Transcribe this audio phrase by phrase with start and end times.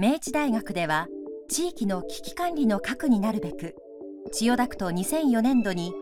[0.00, 1.08] 明治大学では
[1.50, 3.76] 地域の危機管理の核になるべく
[4.32, 5.92] 千代田区と2004年度に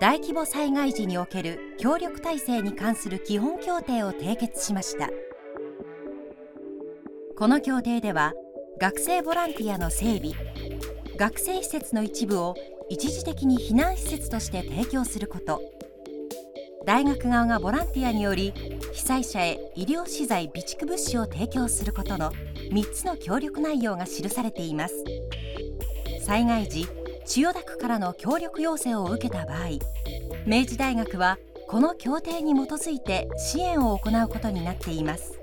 [0.00, 5.08] 大規模災害時における協力体制に関する基本協定を締結しました。
[7.36, 8.32] この協定では
[8.80, 10.32] 学生ボランティアの整備
[11.16, 12.56] 学生施設の一部を
[12.88, 15.62] 一時的に避難施設として提供すること
[16.84, 18.52] 大学側がボランティアにより
[18.92, 22.32] 被災者へ医療資材備蓄物資を提供することの
[22.70, 25.04] 3つの協力内容が記されています。
[26.24, 26.86] 災害時
[27.26, 29.78] 千代田区からの協力要請を受けた場合
[30.46, 31.38] 明治大学は
[31.68, 35.38] この協定に基づいて支援を行うことになっています。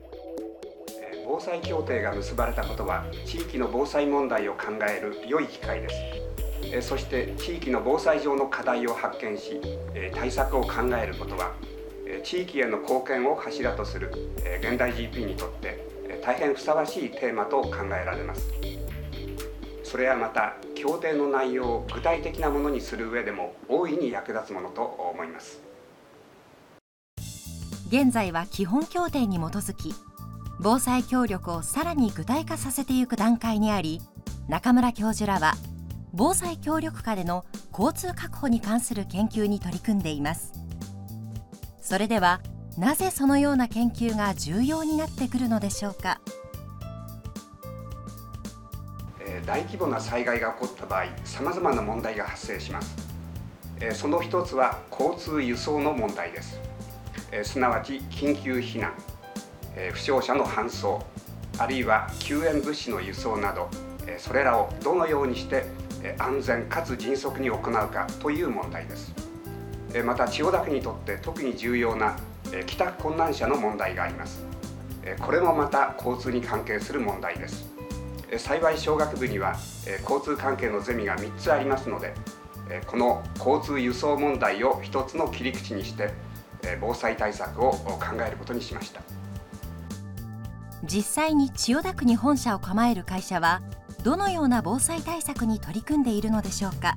[1.27, 5.89] 防災協定が結ばれたことは地域の防災問題を考える良い機会で
[6.71, 6.87] す。
[6.87, 9.59] そして地域の防災上の課題を発見し
[10.13, 10.69] 対策を考
[11.01, 11.53] えることは
[12.23, 14.11] 地域への貢献を柱とする
[14.61, 15.80] 現代 GP にとって
[16.23, 18.51] 大変ふさわしいテーマと考えられます。
[19.83, 25.61] それはまた協定の内容を具体的なものにする上でも大いに役立つものと思います。
[27.87, 29.93] 現在は基本協定に基づき
[30.61, 33.99] 防災協力をさらに具体化させていく段階にあり
[34.47, 35.55] 中村教授らは
[36.13, 37.45] 防災協力下での
[37.77, 40.53] 交通確保に関する研究に取り組んでいます。
[41.81, 42.39] それでは
[42.81, 46.19] なぜそのような研究が重要になってくるのでしょうか？
[49.45, 52.95] 大規模な災害が起こった場合さまざまな問題が発生します。
[53.93, 56.59] その一つは交通輸送の問題です。
[57.43, 58.93] すなわち緊急避難。
[59.93, 61.05] 負傷者の搬送。
[61.59, 63.69] あるいは救援物資の輸送など。
[64.17, 65.67] それらをどのようにして
[66.17, 69.13] 安全かつ迅速に行うかという問題です。
[70.03, 72.17] また千代田区にとって特に重要な
[72.67, 74.43] 帰宅困難者の問題があります。
[75.19, 77.69] これもまた交通に関係する問題です。
[78.37, 79.55] 幸い小学部には
[80.03, 82.13] 交通関係のゼミが3つありますので
[82.87, 86.13] この交通輸送問題を一つの切り口にして
[86.79, 89.01] 防災対策を考えることにしました。
[90.83, 93.61] 実際に千代田区に本社を構える会社は
[94.03, 96.95] どのような防災対策に取り組んでいるのでしょうか。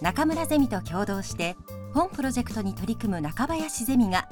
[0.00, 1.56] 中村ゼミと共同して
[1.92, 4.28] 本プロジェクトに取り組む中林ゼミが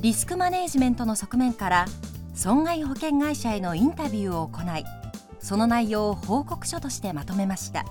[0.00, 1.86] リスクマネージメントの側面から
[2.34, 4.84] 損害保険会社へのインタビューを行い
[5.38, 7.84] その内容を報告書としてまとめました。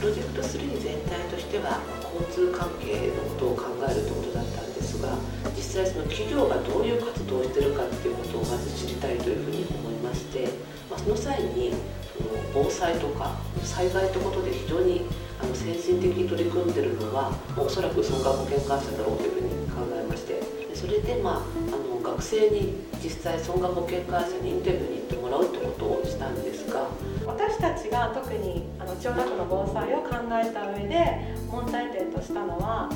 [0.00, 1.78] プロジェクト3全体としては
[2.16, 5.12] 交通関係のことを考えるということだったんですが
[5.54, 10.48] 実際その企業がどういう活動をしているかっていうことをまず知りたいというふうに思いまして、
[10.88, 11.74] まあ、その際に
[12.16, 15.04] その防災とか災害ということで非常に
[15.42, 20.42] あの先進的に取り組んでるのはおそらく損害保険会社だろうというふうに考えまして
[20.74, 21.42] それで、まあ、
[21.72, 26.88] あの学生に実際損害保険会社にインタビューに行ってもらうってことをしたんですが
[27.26, 32.90] 私たちが特にあの千代田区の防災を考えた上で問題点としたのは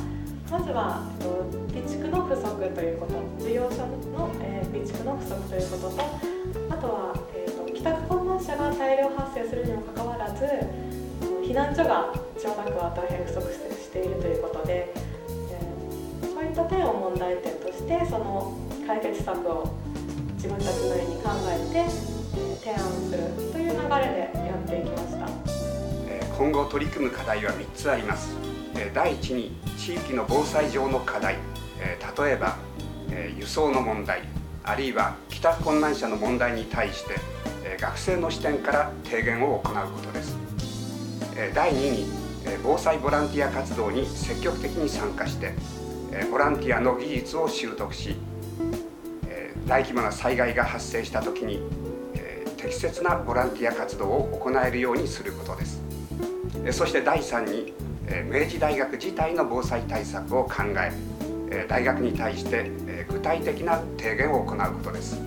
[0.51, 1.09] まずは
[1.73, 6.03] 備蓄の不足ということ事業者の、えー、備蓄の不足ということと
[6.71, 10.45] あとは、えーと、帰宅困難者が大量発生するにもかかわらず
[11.43, 12.13] 避難所が
[12.45, 18.55] 千代田区は大変不足しているということで、えー、そういった点を問題点としてその
[18.87, 19.73] 解決策を
[20.37, 21.89] 自分たちなりに考えて、
[22.37, 22.79] え、提案
[23.09, 25.27] するという流れでやっていきました。
[26.37, 28.37] 今後取り組む課題は3つあります。
[28.93, 31.37] 第一に地域の防災上の課題。
[31.81, 32.59] 例えば
[33.39, 34.21] 輸送の問題
[34.65, 37.17] あるいは帰宅困難者の問題に対して
[37.81, 40.37] 学生の視点から提言を行うことです。
[41.55, 42.24] 第2に
[42.63, 45.55] 防災ボランティア活動に積極的に参加して
[46.31, 48.17] ボランティアの技術を習得し
[49.67, 51.63] 大規模な災害が発生した時に
[52.57, 55.83] 適切なボランティア活動を行えるようにすることです。
[56.73, 57.75] そして第3に
[58.31, 62.71] 明治大学自体の防災対策を考え大学に対して
[63.09, 65.21] 具体的な提言を行うことです。